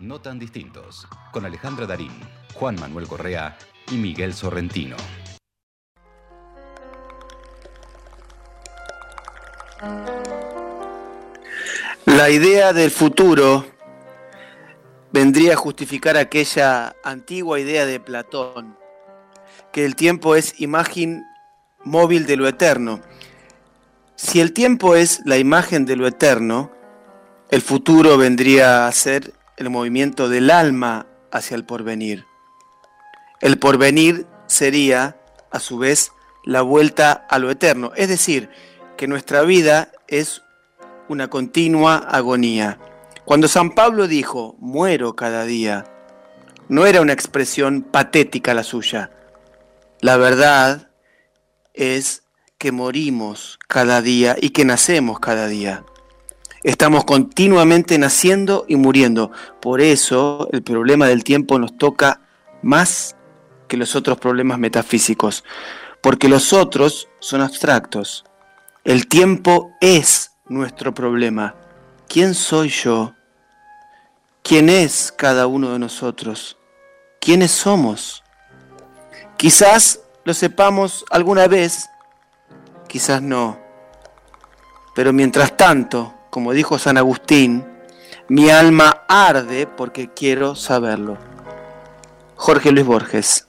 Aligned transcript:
No 0.00 0.20
tan 0.20 0.38
distintos, 0.38 1.08
con 1.32 1.44
Alejandra 1.44 1.84
Darín, 1.84 2.12
Juan 2.54 2.76
Manuel 2.78 3.08
Correa 3.08 3.58
y 3.90 3.96
Miguel 3.96 4.32
Sorrentino. 4.32 4.94
La 12.06 12.30
idea 12.30 12.72
del 12.72 12.92
futuro 12.92 13.66
vendría 15.10 15.54
a 15.54 15.56
justificar 15.56 16.16
aquella 16.16 16.94
antigua 17.02 17.58
idea 17.58 17.84
de 17.84 17.98
Platón, 17.98 18.78
que 19.72 19.84
el 19.84 19.96
tiempo 19.96 20.36
es 20.36 20.60
imagen 20.60 21.24
móvil 21.84 22.24
de 22.24 22.36
lo 22.36 22.46
eterno. 22.46 23.00
Si 24.14 24.40
el 24.40 24.52
tiempo 24.52 24.94
es 24.94 25.22
la 25.24 25.38
imagen 25.38 25.86
de 25.86 25.96
lo 25.96 26.06
eterno, 26.06 26.70
el 27.50 27.62
futuro 27.62 28.16
vendría 28.16 28.86
a 28.86 28.92
ser 28.92 29.37
el 29.58 29.70
movimiento 29.70 30.28
del 30.28 30.50
alma 30.50 31.06
hacia 31.32 31.56
el 31.56 31.64
porvenir. 31.64 32.24
El 33.40 33.58
porvenir 33.58 34.26
sería, 34.46 35.20
a 35.50 35.58
su 35.58 35.78
vez, 35.78 36.12
la 36.44 36.62
vuelta 36.62 37.12
a 37.12 37.38
lo 37.38 37.50
eterno, 37.50 37.92
es 37.96 38.08
decir, 38.08 38.48
que 38.96 39.08
nuestra 39.08 39.42
vida 39.42 39.92
es 40.06 40.42
una 41.08 41.28
continua 41.28 41.96
agonía. 41.96 42.78
Cuando 43.24 43.48
San 43.48 43.74
Pablo 43.74 44.06
dijo, 44.06 44.56
muero 44.58 45.16
cada 45.16 45.44
día, 45.44 45.84
no 46.68 46.86
era 46.86 47.00
una 47.00 47.12
expresión 47.12 47.82
patética 47.82 48.54
la 48.54 48.62
suya. 48.62 49.10
La 50.00 50.16
verdad 50.16 50.90
es 51.74 52.22
que 52.58 52.72
morimos 52.72 53.58
cada 53.68 54.02
día 54.02 54.36
y 54.40 54.50
que 54.50 54.64
nacemos 54.64 55.18
cada 55.20 55.48
día. 55.48 55.84
Estamos 56.68 57.06
continuamente 57.06 57.96
naciendo 57.96 58.66
y 58.68 58.76
muriendo. 58.76 59.30
Por 59.58 59.80
eso 59.80 60.50
el 60.52 60.62
problema 60.62 61.06
del 61.06 61.24
tiempo 61.24 61.58
nos 61.58 61.78
toca 61.78 62.20
más 62.60 63.16
que 63.68 63.78
los 63.78 63.96
otros 63.96 64.18
problemas 64.18 64.58
metafísicos, 64.58 65.44
porque 66.02 66.28
los 66.28 66.52
otros 66.52 67.08
son 67.20 67.40
abstractos. 67.40 68.26
El 68.84 69.06
tiempo 69.08 69.72
es 69.80 70.32
nuestro 70.46 70.92
problema. 70.92 71.54
¿Quién 72.06 72.34
soy 72.34 72.68
yo? 72.68 73.14
¿Quién 74.42 74.68
es 74.68 75.10
cada 75.16 75.46
uno 75.46 75.72
de 75.72 75.78
nosotros? 75.78 76.58
¿Quiénes 77.18 77.50
somos? 77.50 78.22
Quizás 79.38 80.00
lo 80.22 80.34
sepamos 80.34 81.06
alguna 81.08 81.48
vez, 81.48 81.88
quizás 82.88 83.22
no. 83.22 83.58
Pero 84.94 85.14
mientras 85.14 85.56
tanto, 85.56 86.17
como 86.38 86.52
dijo 86.52 86.78
San 86.78 86.96
Agustín, 86.98 87.66
mi 88.28 88.48
alma 88.48 89.02
arde 89.08 89.66
porque 89.66 90.08
quiero 90.14 90.54
saberlo. 90.54 91.18
Jorge 92.36 92.70
Luis 92.70 92.86
Borges. 92.86 93.48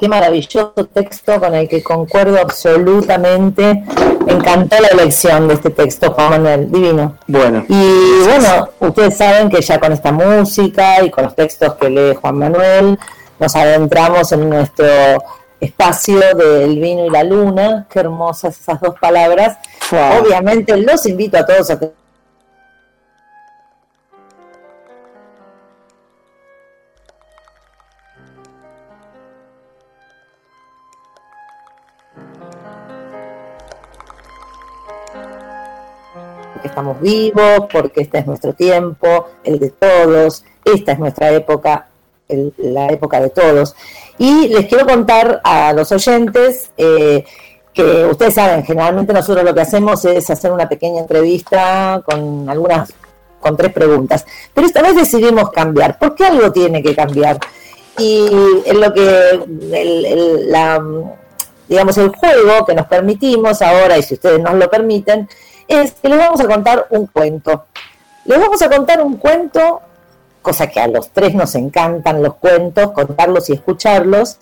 Qué 0.00 0.08
maravilloso 0.08 0.72
texto 0.92 1.38
con 1.38 1.54
el 1.54 1.68
que 1.68 1.80
concuerdo 1.80 2.40
absolutamente. 2.40 3.84
Me 4.26 4.32
encantó 4.32 4.74
la 4.80 4.88
elección 4.88 5.46
de 5.46 5.54
este 5.54 5.70
texto, 5.70 6.10
Juan 6.10 6.30
Manuel, 6.30 6.72
divino. 6.72 7.18
Bueno. 7.28 7.64
Y 7.68 8.24
bueno, 8.24 8.68
ustedes 8.80 9.16
saben 9.16 9.48
que 9.48 9.62
ya 9.62 9.78
con 9.78 9.92
esta 9.92 10.10
música 10.10 11.04
y 11.04 11.10
con 11.12 11.22
los 11.22 11.36
textos 11.36 11.74
que 11.74 11.88
lee 11.88 12.16
Juan 12.20 12.36
Manuel, 12.36 12.98
nos 13.38 13.54
adentramos 13.54 14.32
en 14.32 14.50
nuestro 14.50 14.86
espacio 15.60 16.18
del 16.34 16.78
vino 16.80 17.06
y 17.06 17.10
la 17.10 17.24
luna. 17.24 17.86
Qué 17.90 18.00
hermosas 18.00 18.58
esas 18.58 18.80
dos 18.80 18.94
palabras. 19.00 19.58
Obviamente 20.20 20.76
los 20.76 21.06
invito 21.06 21.38
a 21.38 21.46
todos 21.46 21.70
a 21.70 21.78
que 21.78 21.90
porque 36.58 36.68
estamos 36.68 37.00
vivos, 37.00 37.68
porque 37.72 38.00
este 38.00 38.18
es 38.18 38.26
nuestro 38.26 38.52
tiempo, 38.52 39.28
el 39.44 39.60
de 39.60 39.70
todos, 39.70 40.44
esta 40.64 40.92
es 40.92 40.98
nuestra 40.98 41.30
época, 41.30 41.87
la 42.58 42.86
época 42.88 43.20
de 43.20 43.30
todos. 43.30 43.74
Y 44.18 44.48
les 44.48 44.66
quiero 44.66 44.86
contar 44.86 45.40
a 45.44 45.72
los 45.72 45.90
oyentes 45.92 46.70
eh, 46.76 47.24
que 47.72 48.04
ustedes 48.06 48.34
saben, 48.34 48.64
generalmente 48.64 49.12
nosotros 49.12 49.44
lo 49.44 49.54
que 49.54 49.60
hacemos 49.60 50.04
es 50.04 50.28
hacer 50.30 50.50
una 50.50 50.68
pequeña 50.68 51.00
entrevista 51.00 52.02
con 52.04 52.48
algunas, 52.50 52.92
con 53.40 53.56
tres 53.56 53.72
preguntas. 53.72 54.26
Pero 54.52 54.66
esta 54.66 54.82
vez 54.82 54.96
decidimos 54.96 55.50
cambiar. 55.50 55.98
¿Por 55.98 56.14
qué 56.14 56.26
algo 56.26 56.50
tiene 56.50 56.82
que 56.82 56.94
cambiar? 56.94 57.38
Y 57.98 58.26
en 58.64 58.80
lo 58.80 58.92
que 58.92 59.44
la, 60.48 60.82
digamos, 61.68 61.98
el 61.98 62.08
juego 62.10 62.66
que 62.66 62.74
nos 62.74 62.86
permitimos 62.86 63.62
ahora, 63.62 63.96
y 63.96 64.02
si 64.02 64.14
ustedes 64.14 64.40
nos 64.40 64.54
lo 64.54 64.68
permiten, 64.68 65.28
es 65.68 65.92
que 65.92 66.08
les 66.08 66.18
vamos 66.18 66.40
a 66.40 66.46
contar 66.46 66.86
un 66.90 67.06
cuento. 67.06 67.66
Les 68.24 68.40
vamos 68.40 68.60
a 68.60 68.68
contar 68.68 69.00
un 69.00 69.16
cuento, 69.16 69.80
cosa 70.48 70.66
que 70.66 70.80
a 70.80 70.88
los 70.88 71.10
tres 71.10 71.34
nos 71.34 71.54
encantan 71.56 72.22
los 72.22 72.36
cuentos, 72.36 72.92
contarlos 72.92 73.50
y 73.50 73.52
escucharlos. 73.52 74.38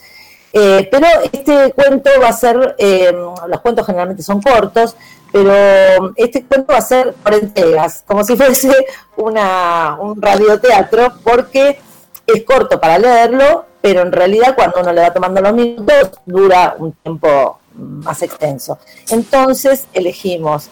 Eh, 0.52 0.88
pero 0.88 1.06
este 1.32 1.72
cuento 1.72 2.10
va 2.22 2.28
a 2.28 2.32
ser, 2.32 2.76
eh, 2.78 3.12
los 3.48 3.60
cuentos 3.60 3.84
generalmente 3.84 4.22
son 4.22 4.40
cortos, 4.40 4.94
pero 5.32 6.12
este 6.14 6.44
cuento 6.44 6.72
va 6.72 6.78
a 6.78 6.82
ser 6.82 7.12
por 7.14 7.34
entregas, 7.34 8.04
como 8.06 8.22
si 8.22 8.36
fuese 8.36 8.72
una, 9.16 9.98
un 10.00 10.22
radioteatro, 10.22 11.12
porque 11.24 11.80
es 12.24 12.44
corto 12.44 12.80
para 12.80 12.98
leerlo, 12.98 13.66
pero 13.80 14.02
en 14.02 14.12
realidad 14.12 14.54
cuando 14.54 14.80
uno 14.80 14.92
le 14.92 15.00
va 15.00 15.12
tomando 15.12 15.40
los 15.40 15.54
minutos 15.54 16.12
dura 16.24 16.76
un 16.78 16.92
tiempo 16.92 17.58
más 17.74 18.22
extenso. 18.22 18.78
Entonces 19.10 19.86
elegimos 19.92 20.68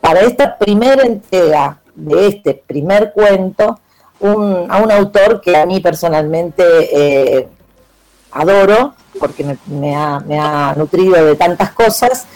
para 0.00 0.20
esta 0.20 0.56
primera 0.56 1.02
entrega 1.02 1.80
de 1.96 2.28
este 2.28 2.54
primer 2.54 3.12
cuento 3.12 3.80
a 4.20 4.82
un 4.82 4.92
autor 4.92 5.40
que 5.40 5.56
a 5.56 5.66
mí 5.66 5.80
personalmente 5.80 6.62
eh, 6.64 7.48
adoro, 8.32 8.94
porque 9.18 9.56
me, 9.66 9.94
ha, 9.94 10.74
nutrido 10.76 11.24
de 11.24 11.36
tantas 11.36 11.70
cosas, 11.70 12.26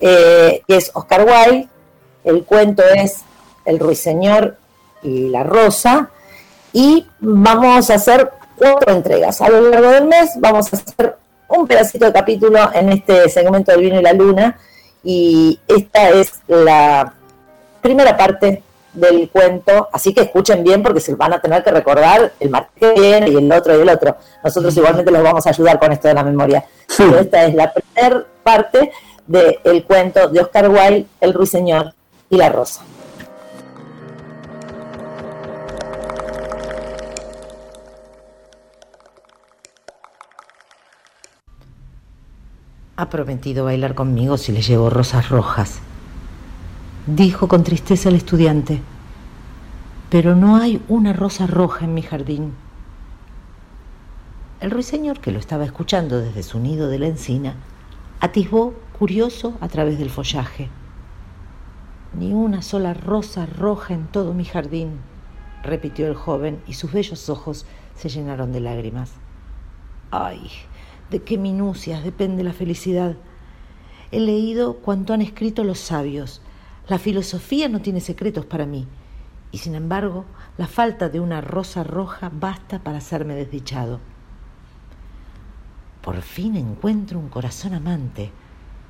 eh, 0.00 0.62
que 0.66 0.76
es 0.76 0.90
Oscar 0.94 1.24
Wilde. 1.24 1.68
El 2.24 2.44
cuento 2.44 2.82
es 2.82 3.22
El 3.64 3.78
ruiseñor 3.78 4.56
y 5.02 5.28
la 5.28 5.42
rosa. 5.42 6.10
Y 6.72 7.06
vamos 7.18 7.90
a 7.90 7.94
hacer 7.94 8.30
cuatro 8.56 8.92
entregas. 8.94 9.40
A 9.40 9.48
lo 9.48 9.70
largo 9.70 9.90
del 9.90 10.06
mes 10.06 10.30
vamos 10.38 10.72
a 10.72 10.76
hacer 10.76 11.16
un 11.48 11.66
pedacito 11.66 12.04
de 12.04 12.12
capítulo 12.12 12.70
en 12.72 12.90
este 12.90 13.28
segmento 13.28 13.72
del 13.72 13.80
vino 13.80 13.98
y 13.98 14.02
la 14.02 14.12
luna 14.12 14.58
y 15.02 15.58
esta 15.66 16.10
es 16.10 16.40
la 16.46 17.14
primera 17.80 18.16
parte 18.16 18.62
del 18.92 19.30
cuento, 19.30 19.88
así 19.92 20.12
que 20.12 20.22
escuchen 20.22 20.64
bien 20.64 20.82
porque 20.82 21.00
se 21.00 21.14
van 21.14 21.32
a 21.32 21.40
tener 21.40 21.62
que 21.62 21.70
recordar 21.70 22.32
el 22.40 22.50
martes 22.50 22.72
que 22.78 23.00
viene 23.00 23.28
y 23.28 23.36
el 23.36 23.52
otro 23.52 23.78
y 23.78 23.82
el 23.82 23.88
otro. 23.88 24.16
Nosotros 24.42 24.76
igualmente 24.76 25.10
les 25.10 25.22
vamos 25.22 25.46
a 25.46 25.50
ayudar 25.50 25.78
con 25.78 25.92
esto 25.92 26.08
de 26.08 26.14
la 26.14 26.24
memoria. 26.24 26.64
Esta 27.18 27.44
es 27.44 27.54
la 27.54 27.72
primera 27.72 28.24
parte 28.42 28.92
del 29.26 29.84
cuento 29.84 30.28
de 30.28 30.40
Oscar 30.40 30.68
Wilde, 30.68 31.06
El 31.20 31.34
ruiseñor 31.34 31.94
y 32.28 32.36
la 32.36 32.48
rosa. 32.48 32.82
Ha 42.96 43.08
prometido 43.08 43.64
bailar 43.64 43.94
conmigo 43.94 44.36
si 44.36 44.52
le 44.52 44.60
llevo 44.60 44.90
rosas 44.90 45.30
rojas, 45.30 45.80
dijo 47.16 47.48
con 47.48 47.64
tristeza 47.64 48.08
el 48.08 48.14
estudiante, 48.14 48.80
pero 50.10 50.36
no 50.36 50.56
hay 50.56 50.80
una 50.88 51.12
rosa 51.12 51.46
roja 51.46 51.84
en 51.84 51.94
mi 51.94 52.02
jardín. 52.02 52.52
El 54.60 54.70
ruiseñor, 54.70 55.20
que 55.20 55.32
lo 55.32 55.38
estaba 55.38 55.64
escuchando 55.64 56.20
desde 56.20 56.42
su 56.44 56.60
nido 56.60 56.88
de 56.88 56.98
la 57.00 57.08
encina, 57.08 57.54
atisbó 58.20 58.74
curioso 58.96 59.56
a 59.60 59.68
través 59.68 59.98
del 59.98 60.10
follaje. 60.10 60.68
Ni 62.16 62.32
una 62.32 62.62
sola 62.62 62.94
rosa 62.94 63.46
roja 63.46 63.94
en 63.94 64.06
todo 64.06 64.32
mi 64.32 64.44
jardín, 64.44 65.00
repitió 65.64 66.06
el 66.06 66.14
joven, 66.14 66.60
y 66.68 66.74
sus 66.74 66.92
bellos 66.92 67.28
ojos 67.28 67.66
se 67.96 68.08
llenaron 68.08 68.52
de 68.52 68.60
lágrimas. 68.60 69.12
Ay, 70.12 70.48
de 71.10 71.22
qué 71.22 71.38
minucias 71.38 72.04
depende 72.04 72.44
la 72.44 72.52
felicidad. 72.52 73.16
He 74.12 74.20
leído 74.20 74.74
cuanto 74.74 75.12
han 75.12 75.22
escrito 75.22 75.64
los 75.64 75.78
sabios. 75.78 76.40
La 76.90 76.98
filosofía 76.98 77.68
no 77.68 77.80
tiene 77.80 78.00
secretos 78.00 78.46
para 78.46 78.66
mí. 78.66 78.84
Y 79.52 79.58
sin 79.58 79.76
embargo, 79.76 80.24
la 80.58 80.66
falta 80.66 81.08
de 81.08 81.20
una 81.20 81.40
rosa 81.40 81.84
roja 81.84 82.32
basta 82.34 82.80
para 82.80 82.98
hacerme 82.98 83.36
desdichado. 83.36 84.00
Por 86.02 86.20
fin 86.20 86.56
encuentro 86.56 87.20
un 87.20 87.28
corazón 87.28 87.74
amante, 87.74 88.32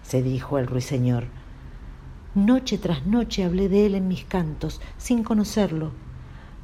se 0.02 0.22
dijo 0.22 0.56
el 0.56 0.66
ruiseñor. 0.66 1.26
Noche 2.34 2.78
tras 2.78 3.04
noche 3.04 3.44
hablé 3.44 3.68
de 3.68 3.84
él 3.84 3.94
en 3.94 4.08
mis 4.08 4.24
cantos, 4.24 4.80
sin 4.96 5.22
conocerlo. 5.22 5.92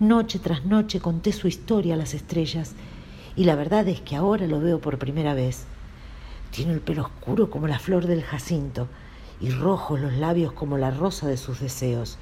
Noche 0.00 0.38
tras 0.38 0.64
noche 0.64 1.00
conté 1.00 1.32
su 1.32 1.48
historia 1.48 1.96
a 1.96 1.98
las 1.98 2.14
estrellas, 2.14 2.72
y 3.36 3.44
la 3.44 3.56
verdad 3.56 3.86
es 3.88 4.00
que 4.00 4.16
ahora 4.16 4.46
lo 4.46 4.58
veo 4.58 4.80
por 4.80 4.96
primera 4.96 5.34
vez. 5.34 5.66
Tiene 6.50 6.72
el 6.72 6.80
pelo 6.80 7.02
oscuro 7.02 7.50
como 7.50 7.68
la 7.68 7.78
flor 7.78 8.06
del 8.06 8.22
jacinto, 8.22 8.88
y 9.40 9.50
rojos 9.50 10.00
los 10.00 10.14
labios 10.14 10.52
como 10.52 10.78
la 10.78 10.90
rosa 10.90 11.26
de 11.26 11.36
sus 11.36 11.60
deseos. 11.60 12.18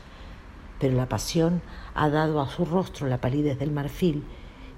Pero 0.80 0.96
la 0.96 1.08
pasión 1.08 1.62
ha 1.94 2.08
dado 2.08 2.40
a 2.40 2.48
su 2.48 2.64
rostro 2.64 3.06
la 3.06 3.20
palidez 3.20 3.58
del 3.58 3.70
marfil, 3.70 4.24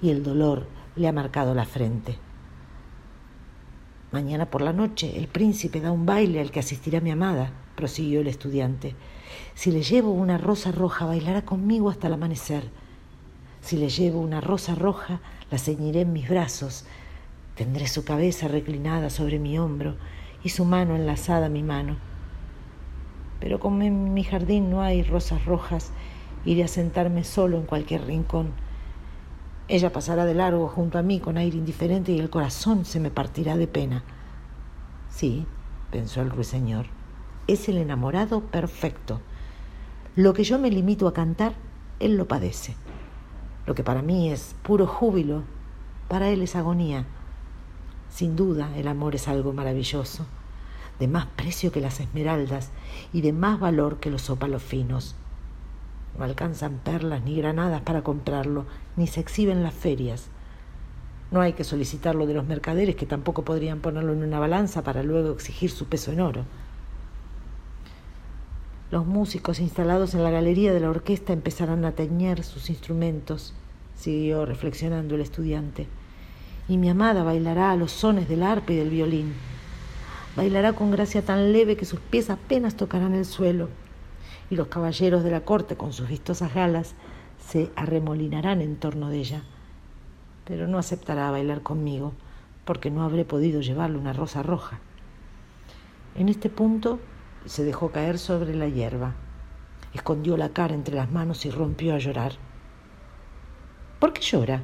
y 0.03 0.11
el 0.11 0.23
dolor 0.23 0.67
le 0.95 1.09
ha 1.09 1.13
marcado 1.13 1.55
la 1.55 1.65
frente. 1.65 2.19
Mañana 4.13 4.47
por 4.47 4.63
la 4.63 4.73
noche 4.73 5.19
el 5.19 5.27
príncipe 5.29 5.81
da 5.81 5.91
un 5.91 6.07
baile 6.07 6.41
al 6.41 6.51
que 6.51 6.61
asistirá 6.61 7.01
mi 7.01 7.11
amada, 7.11 7.51
prosiguió 7.75 8.21
el 8.21 8.29
estudiante. 8.29 8.95
Si 9.55 9.71
le 9.71 9.83
llevo 9.83 10.13
una 10.13 10.39
rosa 10.39 10.71
roja, 10.73 11.07
bailará 11.07 11.45
conmigo 11.45 11.91
hasta 11.91 12.07
el 12.07 12.15
amanecer. 12.15 12.71
Si 13.61 13.77
le 13.77 13.89
llevo 13.89 14.21
una 14.21 14.41
rosa 14.41 14.75
roja, 14.75 15.21
la 15.51 15.59
ceñiré 15.59 16.03
en 16.03 16.13
mis 16.13 16.29
brazos. 16.29 16.85
Tendré 17.57 17.89
su 17.89 18.05
cabeza 18.05 18.49
reclinada 18.49 19.11
sobre 19.11 19.39
mi 19.39 19.59
hombro 19.59 19.97
y 20.45 20.51
su 20.51 20.65
mano 20.65 20.95
enlazada 20.95 21.47
a 21.47 21.51
mi 21.51 21.63
mano. 21.63 21.97
Pero 23.41 23.61
como 23.61 23.83
en 23.83 24.15
mi 24.15 24.25
jardín 24.25 24.71
no 24.71 24.83
hay 24.83 25.03
rosas 25.03 25.45
rojas, 25.45 25.93
iré 26.45 26.65
a 26.65 26.69
sentarme 26.69 27.25
solo 27.25 27.59
en 27.59 27.67
cualquier 27.67 28.07
rincón 28.07 28.53
ella 29.69 29.93
pasará 29.93 30.25
de 30.25 30.35
largo 30.35 30.69
junto 30.69 30.97
a 30.97 31.03
mí 31.03 31.19
con 31.19 31.37
aire 31.39 31.57
indiferente 31.57 32.13
y 32.13 32.21
el 32.21 32.31
corazón 32.31 32.85
se 32.85 33.01
me 33.01 33.11
partirá 33.11 33.57
de 33.57 33.67
pena. 33.67 34.05
Sí, 35.11 35.45
pensó 35.91 36.23
el 36.23 36.31
ruiseñor, 36.31 36.87
es 37.49 37.69
el 37.69 37.79
enamorado 37.79 38.43
perfecto. 38.43 39.21
Lo 40.15 40.35
que 40.35 40.45
yo 40.45 40.61
me 40.61 40.71
limito 40.71 41.09
a 41.09 41.13
cantar, 41.13 41.55
él 41.99 42.17
lo 42.17 42.29
padece. 42.29 42.77
Lo 43.67 43.75
que 43.75 43.83
para 43.83 44.03
mí 44.03 44.31
es 44.31 44.55
puro 44.63 44.87
júbilo, 44.87 45.43
para 46.07 46.29
él 46.29 46.43
es 46.43 46.55
agonía. 46.55 47.05
Sin 48.09 48.37
duda, 48.37 48.71
el 48.77 48.87
amor 48.87 49.17
es 49.17 49.27
algo 49.27 49.53
maravilloso, 49.53 50.27
de 50.99 51.09
más 51.09 51.27
precio 51.27 51.73
que 51.73 51.81
las 51.81 52.01
esmeraldas 52.01 52.71
y 53.13 53.21
de 53.21 53.33
más 53.33 53.61
valor 53.61 53.99
que 53.99 54.11
los 54.11 54.31
ópalos 54.31 54.63
finos. 54.63 55.15
No 56.19 56.25
alcanzan 56.25 56.79
perlas 56.79 57.23
ni 57.23 57.37
granadas 57.37 57.83
para 57.83 58.03
comprarlo, 58.03 58.65
ni 58.97 59.07
se 59.07 59.21
exhiben 59.21 59.63
las 59.63 59.75
ferias. 59.75 60.29
No 61.31 61.41
hay 61.41 61.53
que 61.53 61.65
solicitarlo 61.65 62.27
de 62.27 62.35
los 62.35 62.47
mercaderes 62.47 62.97
que 62.97 63.05
tampoco 63.05 63.43
podrían 63.43 63.81
ponerlo 63.81 64.13
en 64.13 64.23
una 64.23 64.39
balanza 64.39 64.83
para 64.83 65.03
luego 65.03 65.33
exigir 65.33 65.71
su 65.71 65.87
peso 65.87 66.13
en 66.13 66.21
oro. 66.21 66.45
Los 68.91 69.05
músicos 69.05 69.59
instalados 69.59 70.15
en 70.15 70.23
la 70.23 70.31
galería 70.31 70.73
de 70.73 70.81
la 70.81 70.91
orquesta 70.91 71.33
empezarán 71.33 71.85
a 71.85 71.93
teñer 71.93 72.45
sus 72.45 72.71
instrumentos, 72.71 73.53
siguió 73.97 74.47
reflexionando 74.47 75.17
el 75.17 75.23
estudiante. 75.23 75.89
Y 76.69 76.79
mi 76.79 76.89
amada 76.89 77.25
bailará 77.25 77.73
a 77.73 77.77
los 77.77 77.91
sones 77.91 78.29
del 78.29 78.45
arpa 78.45 78.73
y 78.73 78.77
del 78.77 78.91
violín. 78.91 79.35
Bailará 80.37 80.75
con 80.75 80.91
gracia 80.91 81.23
tan 81.23 81.53
leve 81.53 81.79
que 81.79 81.87
sus 81.87 81.99
pies 81.99 82.29
apenas 82.29 82.77
tocarán 82.77 83.15
el 83.15 83.25
suelo 83.25 83.71
y 84.51 84.57
los 84.57 84.69
caballeros 84.69 85.25
de 85.25 85.31
la 85.31 85.41
corte 85.41 85.77
con 85.77 85.95
sus 85.95 86.09
vistosas 86.09 86.55
galas 86.55 86.95
se 87.39 87.71
arremolinarán 87.75 88.61
en 88.61 88.77
torno 88.77 89.09
de 89.09 89.19
ella. 89.19 89.43
Pero 90.45 90.69
no 90.69 90.79
aceptará 90.79 91.31
bailar 91.31 91.63
conmigo, 91.63 92.13
porque 92.65 92.91
no 92.91 93.03
habré 93.03 93.25
podido 93.25 93.61
llevarle 93.61 93.99
una 93.99 94.13
rosa 94.13 94.43
roja. 94.43 94.79
En 96.15 96.29
este 96.29 96.51
punto 96.51 97.01
se 97.47 97.65
dejó 97.65 97.91
caer 97.91 98.19
sobre 98.19 98.55
la 98.55 98.69
hierba, 98.69 99.15
escondió 99.95 100.37
la 100.37 100.51
cara 100.51 100.75
entre 100.75 100.97
las 100.97 101.11
manos 101.11 101.47
y 101.47 101.51
rompió 101.51 101.95
a 101.95 101.99
llorar. 101.99 102.33
¿Por 103.99 104.13
qué 104.13 104.21
llora? 104.21 104.63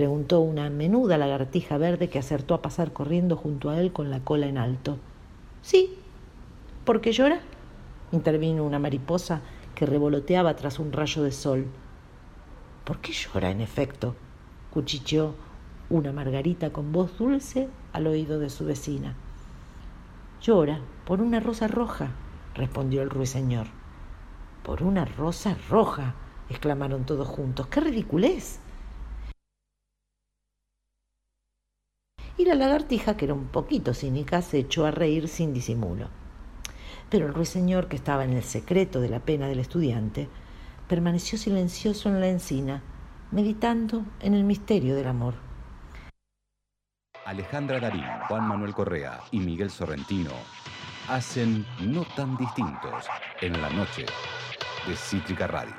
Preguntó 0.00 0.40
una 0.40 0.70
menuda 0.70 1.18
lagartija 1.18 1.76
verde 1.76 2.08
que 2.08 2.18
acertó 2.18 2.54
a 2.54 2.62
pasar 2.62 2.94
corriendo 2.94 3.36
junto 3.36 3.68
a 3.68 3.78
él 3.78 3.92
con 3.92 4.08
la 4.08 4.20
cola 4.20 4.46
en 4.46 4.56
alto. 4.56 4.96
Sí, 5.60 5.94
¿por 6.86 7.02
qué 7.02 7.12
llora? 7.12 7.40
intervino 8.10 8.64
una 8.64 8.78
mariposa 8.78 9.42
que 9.74 9.84
revoloteaba 9.84 10.56
tras 10.56 10.78
un 10.78 10.90
rayo 10.90 11.22
de 11.22 11.32
sol. 11.32 11.66
¿Por 12.84 13.00
qué 13.00 13.12
llora, 13.12 13.50
en 13.50 13.60
efecto? 13.60 14.16
cuchicheó 14.70 15.34
una 15.90 16.12
margarita 16.12 16.70
con 16.70 16.92
voz 16.92 17.18
dulce 17.18 17.68
al 17.92 18.06
oído 18.06 18.38
de 18.38 18.48
su 18.48 18.64
vecina. 18.64 19.16
Llora 20.40 20.80
por 21.04 21.20
una 21.20 21.40
rosa 21.40 21.68
roja, 21.68 22.12
respondió 22.54 23.02
el 23.02 23.10
ruiseñor. 23.10 23.66
Por 24.62 24.82
una 24.82 25.04
rosa 25.04 25.58
roja, 25.68 26.14
exclamaron 26.48 27.04
todos 27.04 27.28
juntos. 27.28 27.66
¡Qué 27.66 27.80
ridiculez! 27.80 28.60
Y 32.40 32.46
la 32.46 32.54
lagartija, 32.54 33.18
que 33.18 33.26
era 33.26 33.34
un 33.34 33.48
poquito 33.48 33.92
cínica, 33.92 34.40
se 34.40 34.60
echó 34.60 34.86
a 34.86 34.90
reír 34.90 35.28
sin 35.28 35.52
disimulo. 35.52 36.08
Pero 37.10 37.26
el 37.26 37.34
ruiseñor, 37.34 37.86
que 37.86 37.96
estaba 37.96 38.24
en 38.24 38.32
el 38.32 38.42
secreto 38.42 39.02
de 39.02 39.10
la 39.10 39.20
pena 39.20 39.46
del 39.46 39.58
estudiante, 39.58 40.26
permaneció 40.88 41.36
silencioso 41.36 42.08
en 42.08 42.18
la 42.18 42.28
encina, 42.28 42.82
meditando 43.30 44.06
en 44.20 44.32
el 44.32 44.44
misterio 44.44 44.96
del 44.96 45.08
amor. 45.08 45.34
Alejandra 47.26 47.78
Darín, 47.78 48.06
Juan 48.28 48.48
Manuel 48.48 48.72
Correa 48.72 49.20
y 49.32 49.38
Miguel 49.38 49.68
Sorrentino 49.68 50.30
hacen 51.10 51.66
No 51.80 52.06
tan 52.16 52.38
distintos 52.38 53.04
en 53.42 53.60
la 53.60 53.68
noche 53.68 54.06
de 54.88 54.96
Cítrica 54.96 55.46
Radio. 55.46 55.74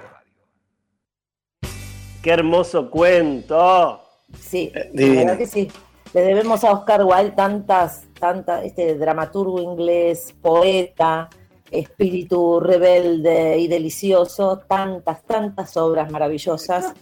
¡Qué 2.22 2.30
hermoso 2.30 2.92
cuento! 2.92 4.00
Sí, 4.38 4.72
la 4.94 5.08
verdad 5.08 5.38
que 5.40 5.48
sí. 5.48 5.68
Le 6.14 6.22
debemos 6.22 6.64
a 6.64 6.74
Oscar 6.74 7.04
Wilde 7.06 7.32
tantas 7.32 8.04
tanta, 8.20 8.64
este 8.64 8.96
dramaturgo 8.98 9.60
inglés, 9.60 10.36
poeta, 10.42 11.30
espíritu 11.72 12.60
rebelde 12.60 13.58
y 13.58 13.68
delicioso, 13.68 14.60
tantas, 14.68 15.24
tantas 15.24 15.76
obras 15.78 16.12
maravillosas, 16.12 16.94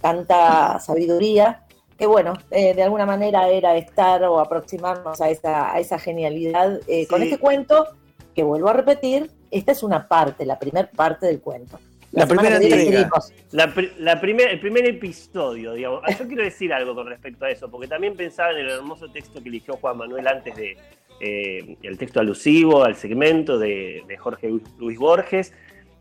tanta 0.00 0.80
sabiduría, 0.80 1.64
que 1.96 2.06
bueno, 2.06 2.34
eh, 2.50 2.74
de 2.74 2.82
alguna 2.82 3.06
manera 3.06 3.48
era 3.48 3.76
estar 3.76 4.24
o 4.24 4.40
aproximarnos 4.40 5.20
a 5.20 5.30
esa, 5.30 5.72
a 5.72 5.78
esa 5.78 5.98
genialidad 5.98 6.80
eh, 6.88 7.06
con 7.06 7.22
este 7.22 7.38
cuento, 7.38 7.86
que 8.34 8.42
vuelvo 8.42 8.68
a 8.68 8.72
repetir, 8.72 9.30
esta 9.50 9.72
es 9.72 9.82
una 9.82 10.08
parte, 10.08 10.44
la 10.44 10.58
primera 10.58 10.90
parte 10.90 11.26
del 11.26 11.40
cuento. 11.40 11.78
La, 12.14 12.26
primera 12.26 12.56
entrega. 12.56 13.10
La, 13.98 14.20
primer, 14.20 14.48
el 14.50 14.60
primer 14.60 14.86
episodio, 14.86 15.72
digamos. 15.72 16.02
Ah, 16.04 16.12
yo 16.16 16.26
quiero 16.26 16.44
decir 16.44 16.72
algo 16.72 16.94
con 16.94 17.06
respecto 17.06 17.44
a 17.44 17.50
eso, 17.50 17.70
porque 17.70 17.88
también 17.88 18.16
pensaba 18.16 18.52
en 18.52 18.58
el 18.58 18.70
hermoso 18.70 19.10
texto 19.10 19.42
que 19.42 19.48
eligió 19.48 19.76
Juan 19.76 19.98
Manuel 19.98 20.26
antes 20.28 20.54
de 20.54 20.76
eh, 21.20 21.76
el 21.82 21.98
texto 21.98 22.20
alusivo 22.20 22.84
al 22.84 22.96
segmento 22.96 23.58
de, 23.58 24.04
Jorge 24.18 24.52
Luis 24.78 24.98
Borges. 24.98 25.52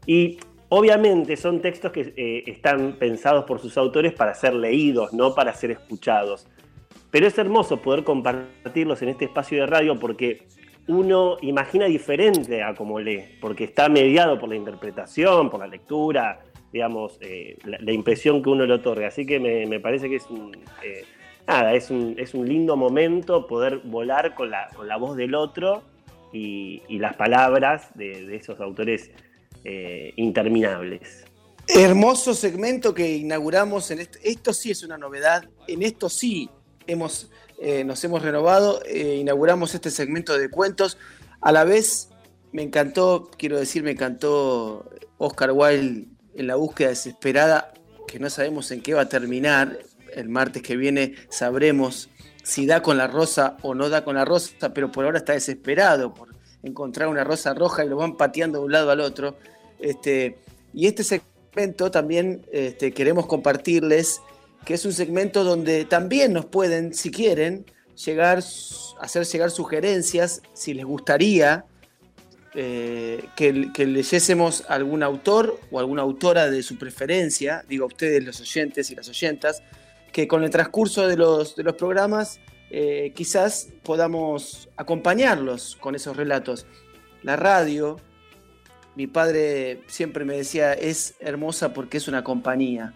Y 0.06 0.38
obviamente 0.70 1.36
son 1.36 1.62
textos 1.62 1.92
que 1.92 2.14
eh, 2.16 2.44
están 2.48 2.94
pensados 2.94 3.46
por 3.46 3.60
sus 3.60 3.78
autores 3.78 4.14
para 4.14 4.36
ser 4.36 4.54
leídos, 4.54 5.14
no 5.14 5.34
para 5.34 5.54
ser 5.54 5.72
escuchados. 5.72 6.48
Pero 7.10 7.28
es 7.28 7.38
hermoso 7.38 7.82
poder 7.82 8.04
compartirlos 8.04 9.02
en 9.02 9.10
este 9.10 9.26
espacio 9.26 9.60
de 9.60 9.68
radio 9.68 10.00
porque 10.00 10.48
uno 10.88 11.38
imagina 11.42 11.86
diferente 11.86 12.62
a 12.62 12.74
como 12.76 13.00
lee, 13.00 13.38
porque 13.40 13.66
está 13.66 13.90
mediado 13.90 14.40
por 14.40 14.50
la 14.50 14.56
interpretación, 14.56 15.50
por 15.50 15.62
la 15.62 15.68
lectura, 15.68 16.42
digamos, 16.72 17.18
eh, 17.22 17.58
la, 17.64 17.92
impresión 17.92 18.42
que 18.42 18.50
uno 18.50 18.66
le 18.66 18.74
otorga. 18.74 19.08
Así 19.08 19.26
que 19.26 19.40
me, 19.40 19.80
parece 19.80 20.10
que 20.10 20.18
es 20.18 20.26
un, 20.30 20.58
eh, 20.84 21.06
nada, 21.48 21.74
es 21.74 21.90
un, 21.90 22.16
es 22.18 22.34
un 22.34 22.48
lindo 22.48 22.76
momento 22.76 23.48
poder 23.48 23.78
volar 23.84 24.34
con 24.36 24.50
la, 24.50 24.68
con 24.76 24.88
la 24.88 24.98
voz 24.98 25.16
del 25.16 25.36
otro 25.36 25.84
y, 26.34 26.82
las 26.90 27.16
palabras 27.16 27.90
de, 27.96 28.36
esos 28.36 28.60
autores 28.60 29.12
eh, 29.64 30.14
interminables. 30.16 31.26
Hermoso 31.68 32.34
segmento 32.34 32.94
que 32.94 33.18
inauguramos 33.18 33.90
en. 33.92 34.00
Esto 34.24 34.52
sí 34.52 34.72
es 34.72 34.84
una 34.84 34.98
novedad. 34.98 35.48
En 35.68 35.82
esto 35.82 36.10
sí 36.10 36.50
hemos 36.88 37.32
eh, 37.66 37.86
nos 37.86 38.04
hemos 38.04 38.22
renovado, 38.22 38.82
eh, 38.86 39.16
inauguramos 39.22 39.74
este 39.74 39.90
segmento 39.90 40.38
de 40.38 40.50
cuentos. 40.50 40.98
A 41.40 41.54
la 41.54 41.64
vez, 41.64 42.10
me 42.52 42.62
encantó, 42.62 43.32
quiero 43.38 43.58
decir, 43.58 43.84
me 43.84 43.92
encantó 43.92 44.90
Oscar 45.18 45.54
Wilde 45.54 46.10
en 46.36 46.48
la 46.48 46.56
búsqueda 46.56 46.90
desesperada, 46.90 47.74
que 48.06 48.20
no 48.20 48.30
sabemos 48.30 48.70
en 48.72 48.82
qué 48.82 48.94
va 48.94 49.04
a 49.04 49.08
terminar. 49.08 49.80
El 50.14 50.28
martes 50.28 50.62
que 50.62 50.76
viene 50.76 51.16
sabremos 51.30 52.10
si 52.44 52.66
da 52.66 52.82
con 52.82 52.98
la 52.98 53.08
rosa 53.08 53.56
o 53.62 53.74
no 53.74 53.88
da 53.88 54.04
con 54.04 54.16
la 54.16 54.26
rosa, 54.26 54.74
pero 54.74 54.92
por 54.92 55.06
ahora 55.06 55.20
está 55.20 55.32
desesperado 55.32 56.14
por 56.14 56.36
encontrar 56.64 57.08
una 57.08 57.24
rosa 57.24 57.54
roja 57.54 57.86
y 57.86 57.88
lo 57.88 57.96
van 57.96 58.18
pateando 58.18 58.60
de 58.60 58.66
un 58.66 58.74
lado 58.74 58.92
al 58.92 59.00
otro. 59.00 59.38
Este, 59.80 60.38
y 60.74 60.88
este 60.88 61.06
segmento 61.06 61.92
también 61.92 62.46
este, 62.52 62.92
queremos 62.92 63.26
compartirles 63.26 64.20
que 64.66 64.74
es 64.76 64.86
un 64.86 64.94
segmento 64.94 65.44
donde 65.44 65.86
también 65.86 66.34
nos 66.34 66.46
pueden, 66.46 66.94
si 66.94 67.12
quieren, 67.12 67.66
llegar, 68.06 68.40
hacer 69.00 69.26
llegar 69.26 69.52
sugerencias, 69.52 70.42
si 70.54 70.74
les 70.74 70.86
gustaría 70.86 71.66
eh, 72.56 73.26
que, 73.36 73.72
que, 73.74 73.86
leyésemos 73.86 74.64
algún 74.68 75.04
autor 75.04 75.60
o 75.72 75.80
alguna 75.80 76.04
autora 76.04 76.50
de 76.50 76.62
su 76.64 76.78
preferencia, 76.78 77.66
digo 77.68 77.86
a 77.86 77.88
ustedes 77.88 78.24
los 78.24 78.40
oyentes 78.40 78.92
y 78.92 78.96
las 78.96 79.10
oyentas, 79.10 79.64
que 80.12 80.28
con 80.28 80.44
el 80.44 80.52
transcurso 80.52 81.08
de 81.08 81.18
los, 81.18 81.56
de 81.56 81.64
los 81.64 81.74
programas 81.74 82.40
eh, 82.70 83.12
quizás 83.16 83.70
podamos 83.84 84.70
acompañarlos 84.78 85.76
con 85.80 85.96
esos 85.96 86.16
relatos. 86.16 86.66
La 87.22 87.36
radio, 87.36 87.98
mi 88.96 89.08
padre 89.08 89.82
siempre 89.88 90.26
me 90.26 90.38
decía, 90.38 90.74
es 90.74 91.16
hermosa 91.20 91.74
porque 91.74 91.98
es 91.98 92.08
una 92.08 92.24
compañía. 92.24 92.94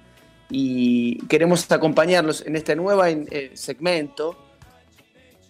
Y 0.49 1.17
queremos 1.27 1.69
acompañarlos 1.71 2.45
en 2.45 2.55
este 2.55 2.75
nuevo 2.75 3.03
eh, 3.05 3.51
segmento 3.53 4.37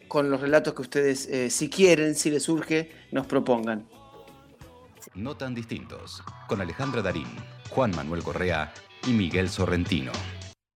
con 0.07 0.29
los 0.29 0.39
relatos 0.39 0.73
que 0.73 0.81
ustedes, 0.81 1.53
si 1.53 1.69
quieren, 1.69 2.15
si 2.15 2.31
les 2.31 2.43
surge, 2.43 2.89
nos 3.11 3.27
propongan. 3.27 3.85
No 5.15 5.35
tan 5.35 5.53
distintos, 5.53 6.23
con 6.47 6.61
Alejandra 6.61 7.01
Darín, 7.01 7.27
Juan 7.69 7.91
Manuel 7.95 8.23
Correa 8.23 8.73
y 9.05 9.11
Miguel 9.11 9.49
Sorrentino. 9.49 10.13